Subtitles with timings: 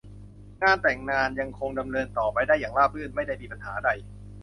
[0.63, 3.89] งานแต่งงานยังคงดำเนินต่อไปได้อย่างราบรื่นไม่ได้มีปัญหาใด